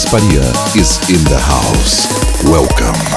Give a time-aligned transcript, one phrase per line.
[0.00, 2.08] Gasparian is in the house.
[2.44, 3.09] Welcome.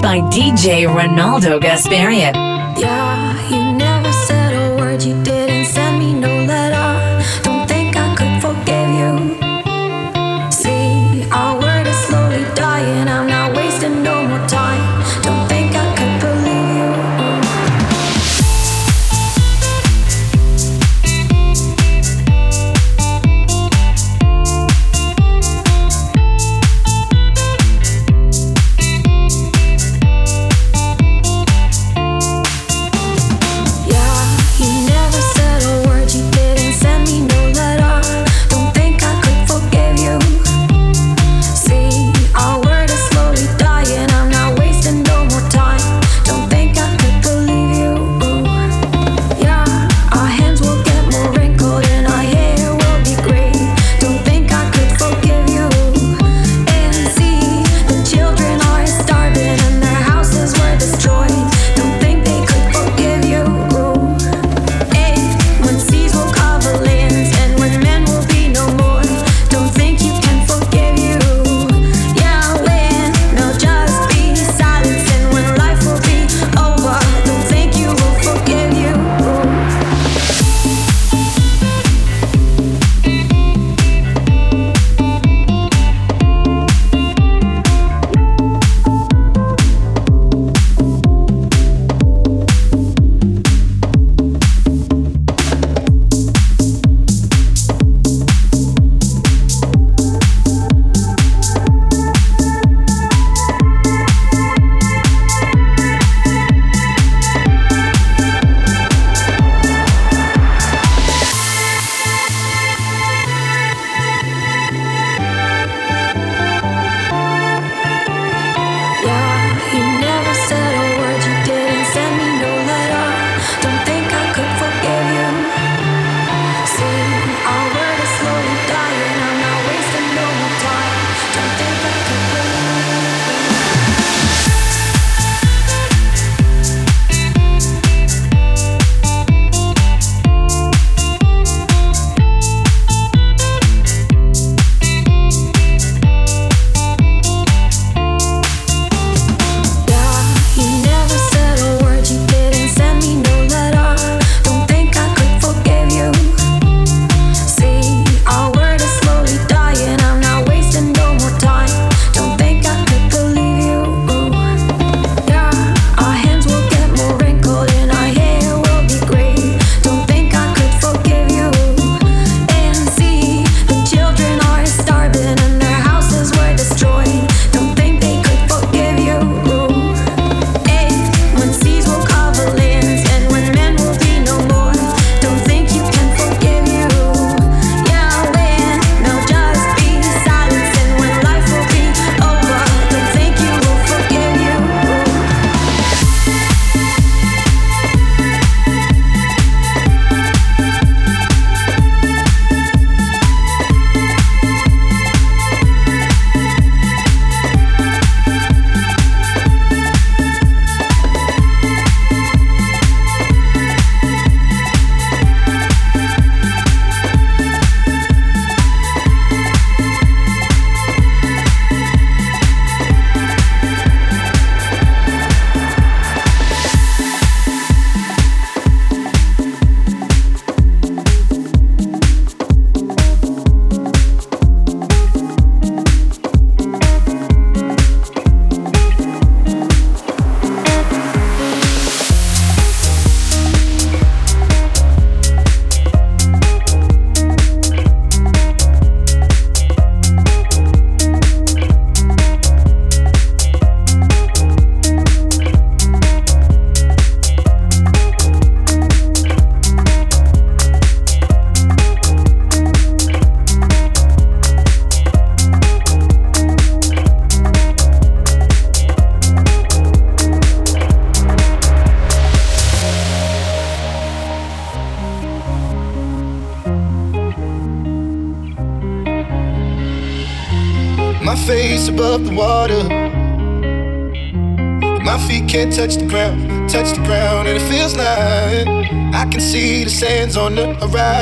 [0.00, 2.37] by DJ Ronaldo Gasparian.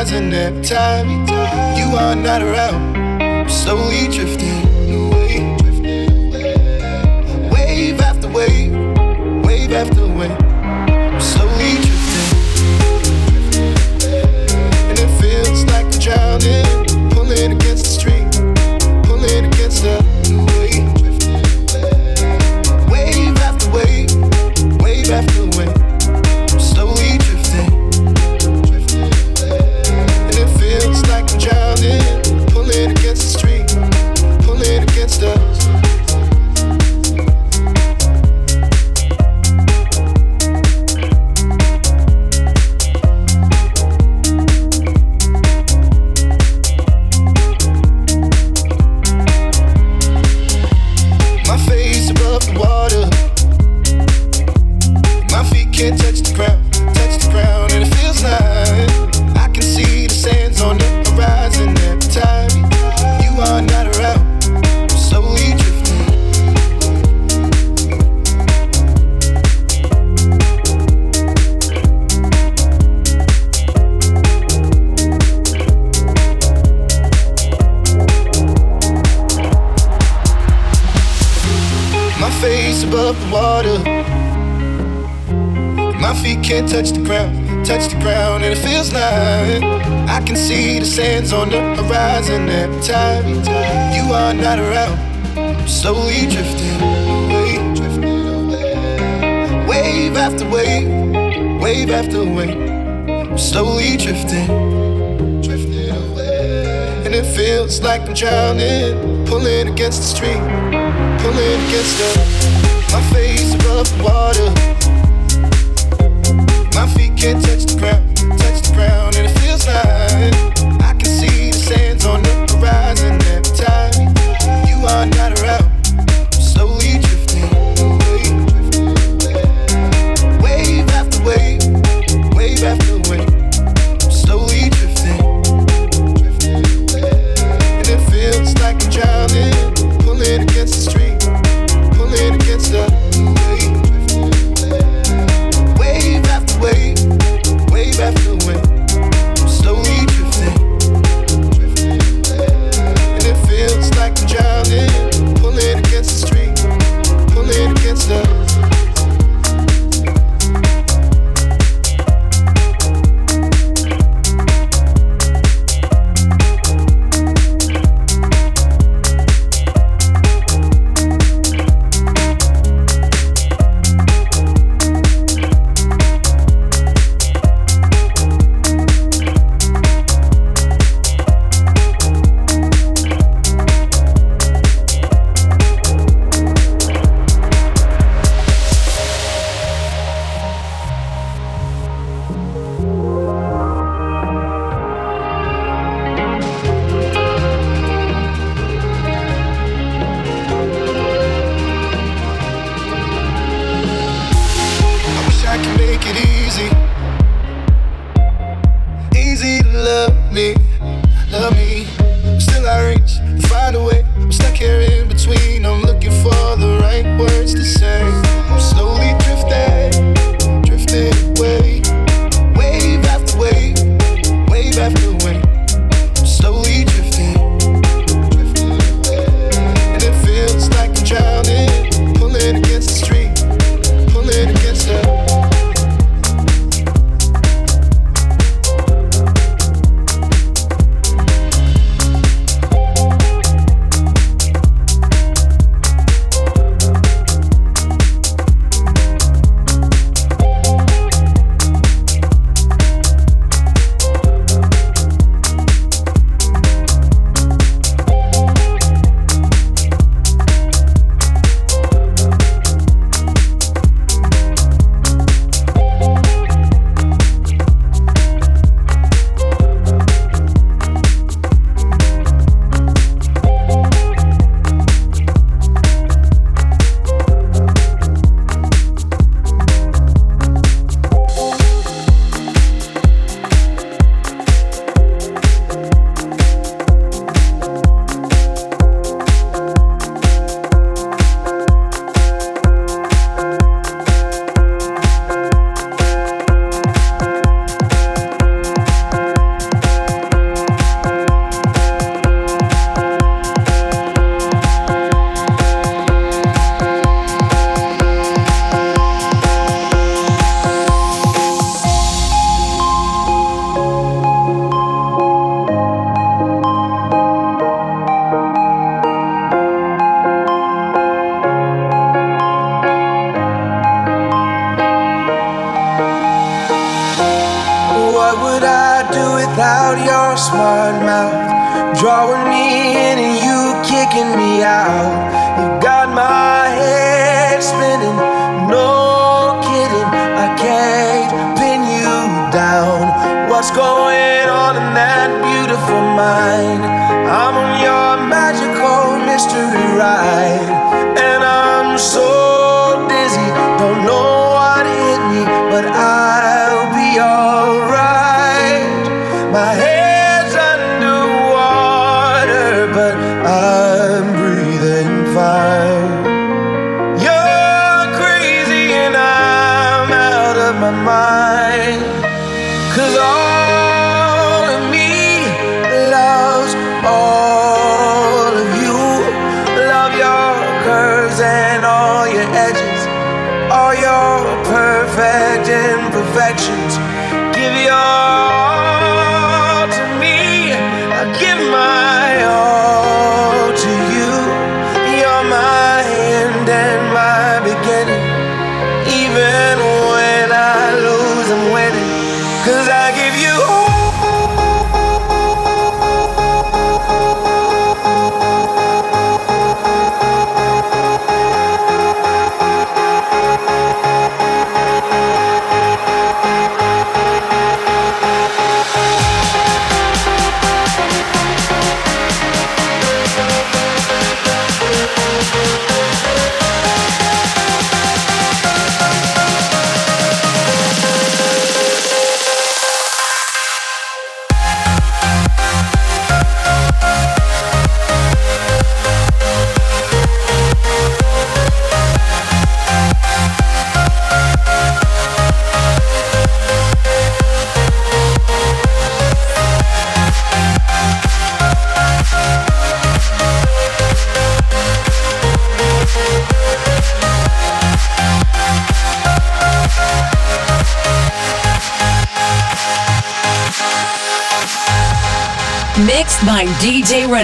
[0.06, 1.08] rising every time
[1.76, 2.75] you are not around.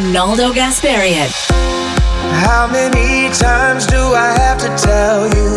[0.03, 1.31] Ronaldo Gasparian.
[2.43, 5.52] How many times do I have to tell you?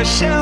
[0.00, 0.39] wanna show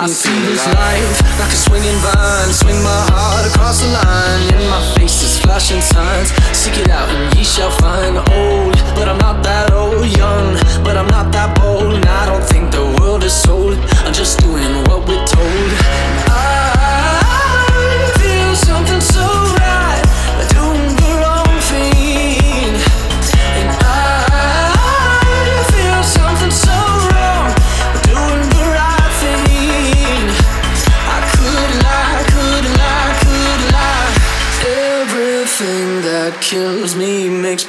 [0.00, 2.52] makes me I feel this life like a swinging vine.
[2.52, 6.32] Swing my heart across the line, and my face is flashing signs.
[6.56, 8.16] Seek it out, and ye shall find.
[8.32, 10.06] Old, but I'm not that old.
[10.16, 11.92] Young, but I'm not that bold.
[11.92, 12.44] And I don't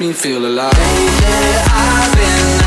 [0.00, 0.72] me feel alive.
[0.76, 2.63] I've been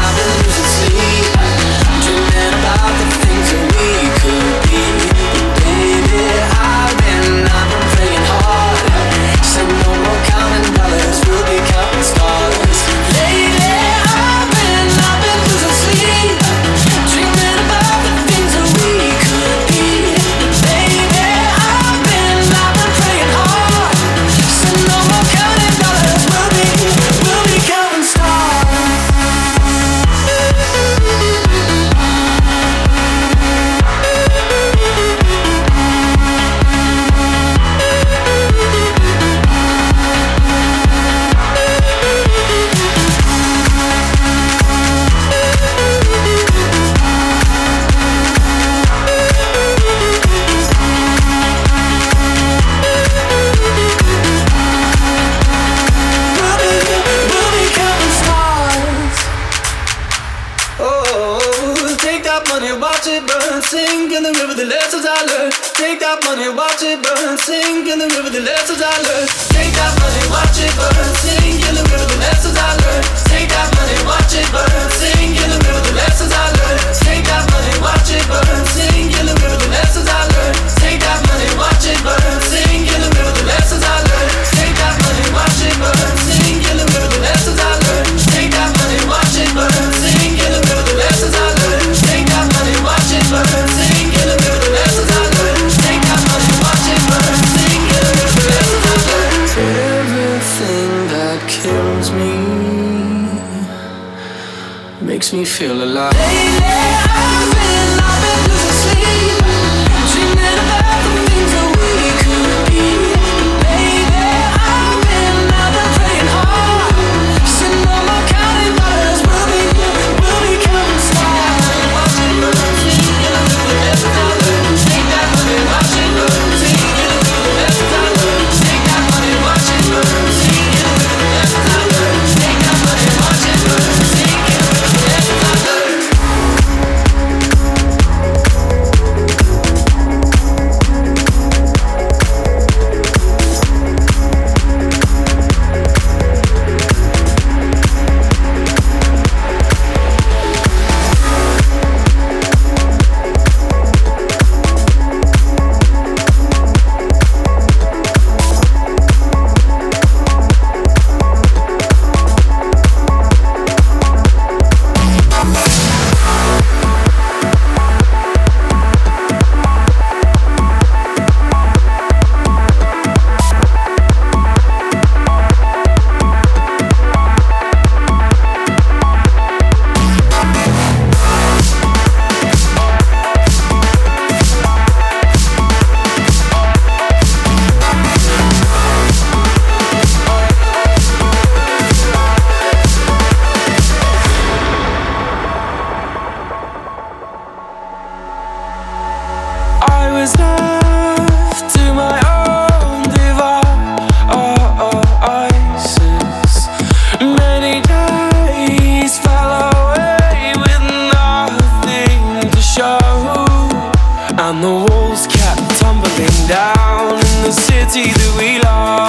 [214.57, 219.05] And the walls kept tumbling down in the city that we love.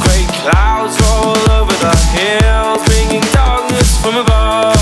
[0.00, 4.72] Great clouds roll over the hills, bringing darkness from above.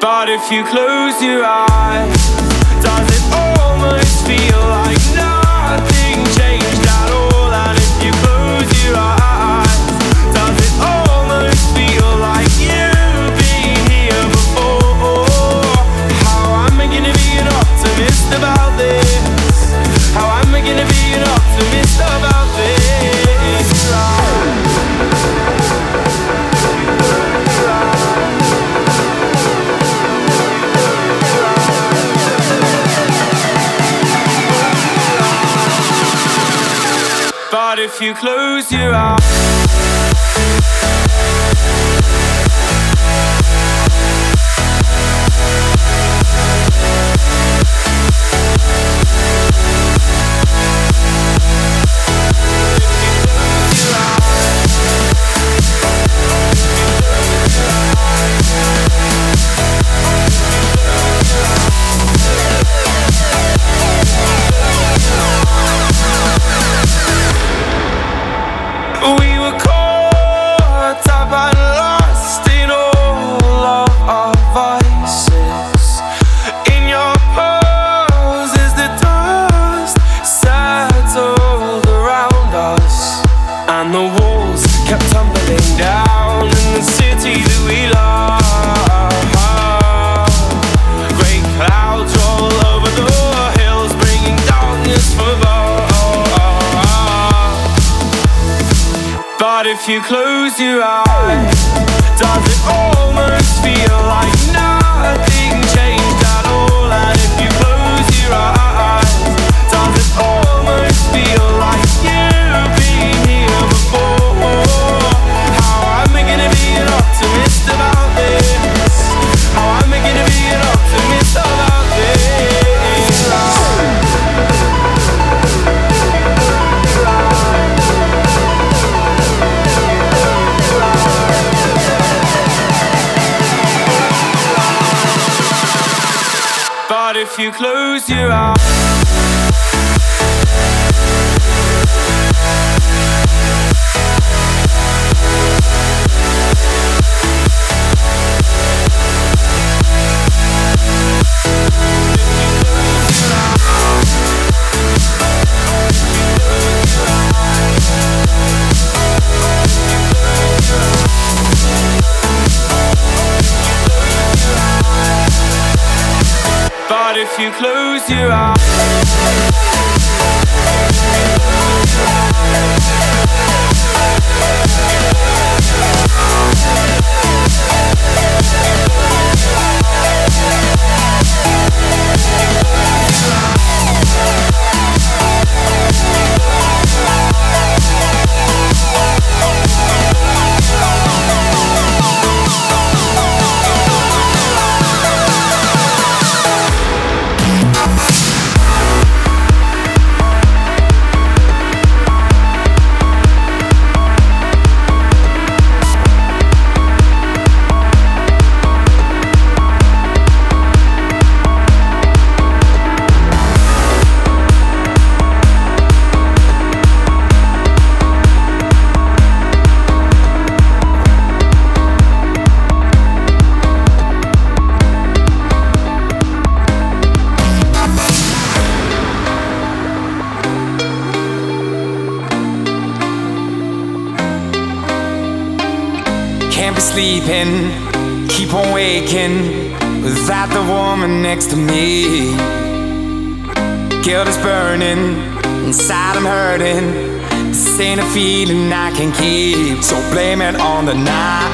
[0.00, 2.19] But if you close your eyes,
[38.72, 39.19] your eyes.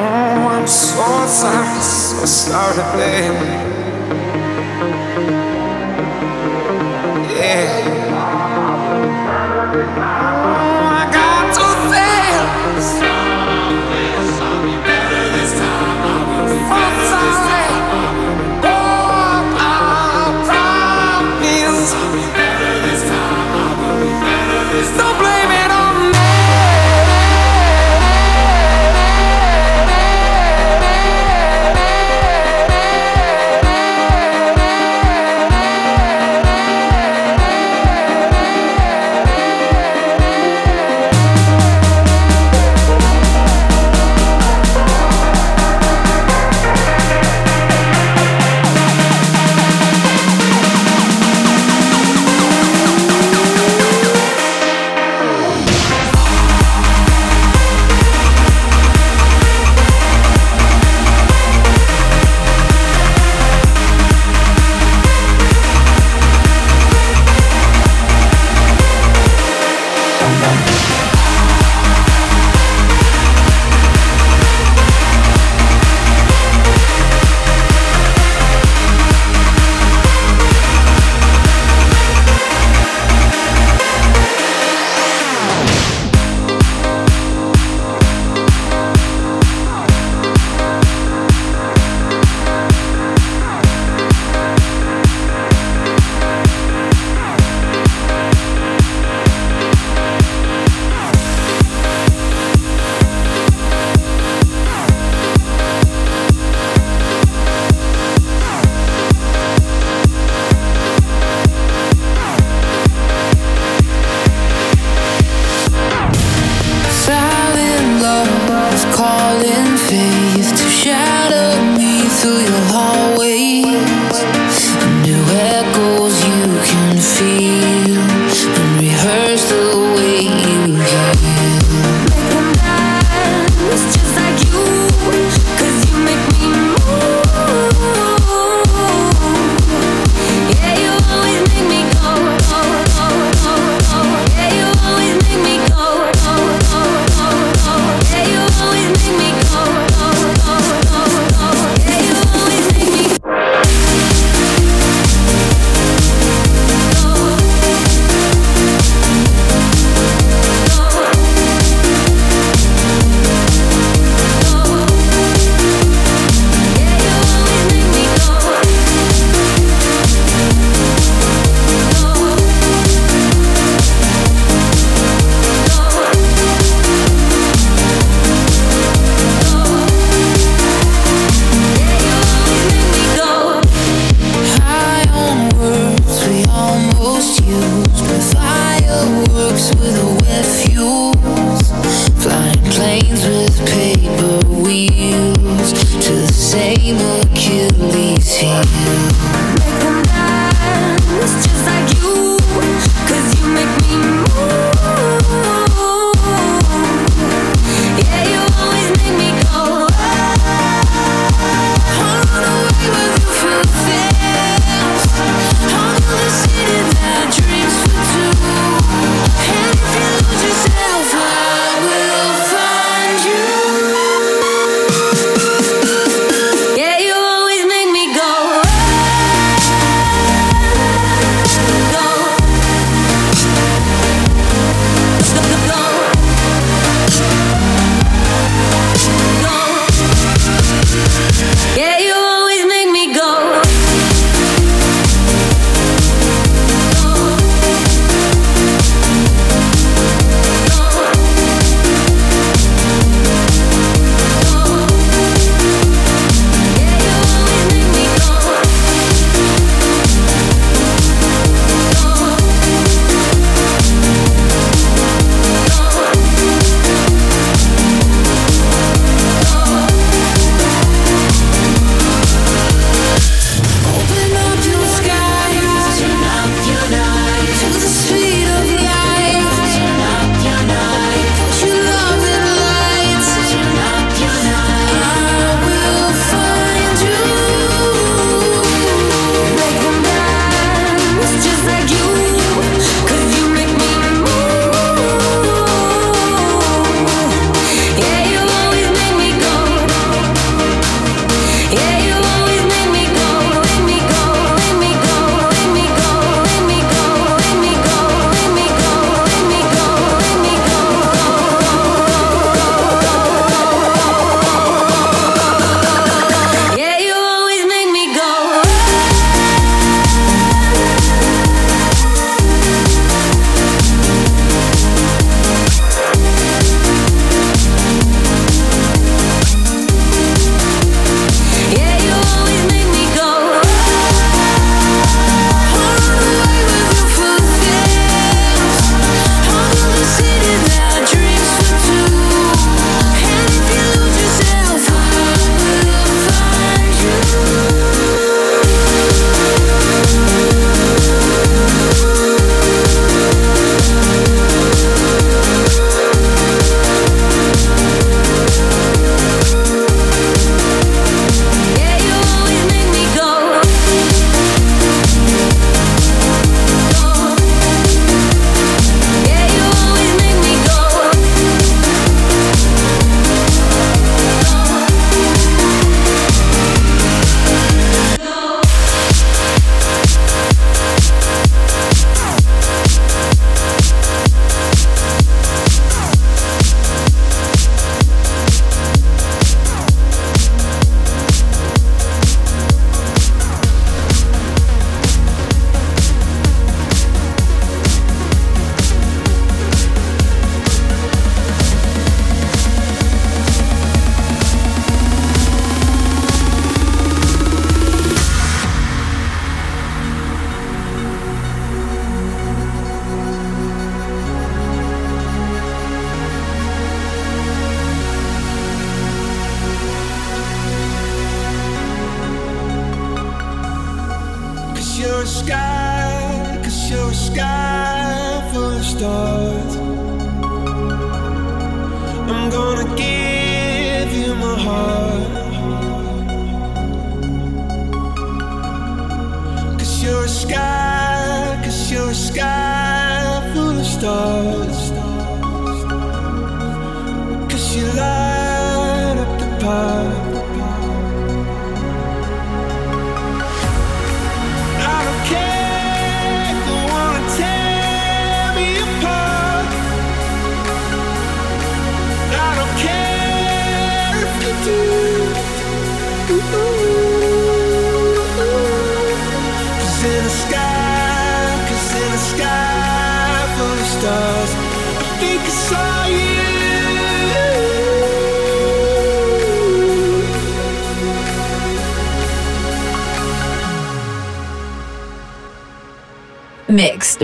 [0.00, 3.77] Oh, I'm so sorry, so sorry, babe.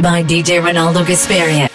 [0.04, 1.73] by DJ Ronaldo Gasparian.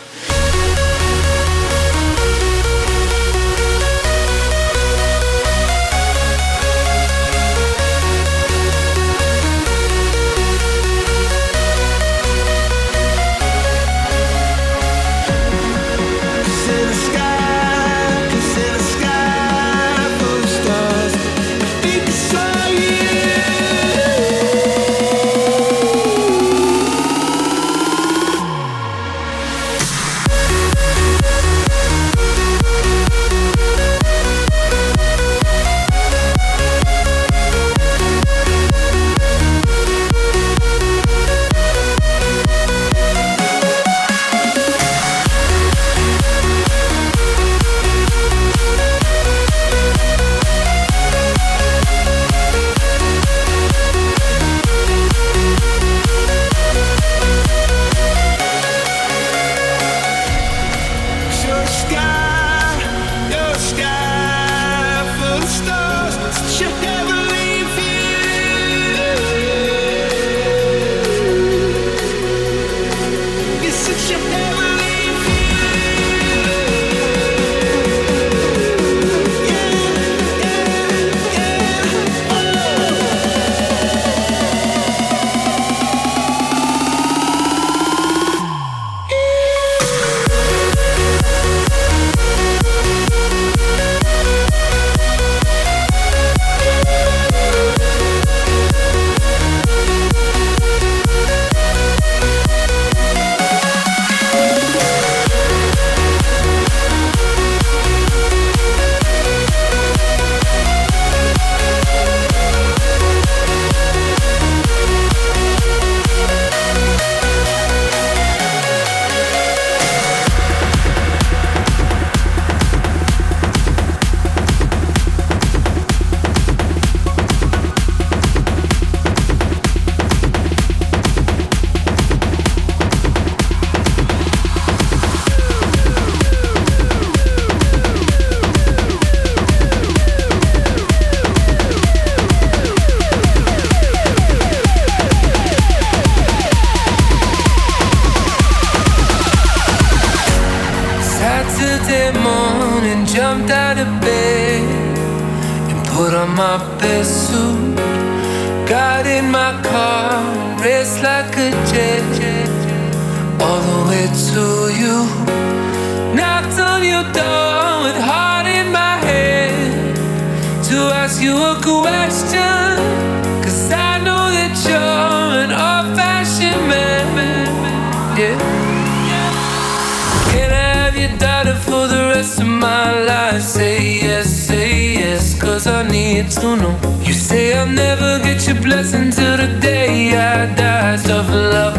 [186.19, 186.71] it's gonna.
[187.03, 190.97] You say I'll never get your blessing till the day I die.
[190.97, 191.78] Tough love.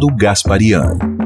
[0.00, 1.19] Ronaldo Gasparian.